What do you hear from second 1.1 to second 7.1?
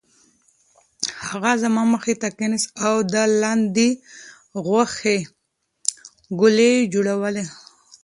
هغه زما مخې ته کېناست او د لاندي غوښې ګولې یې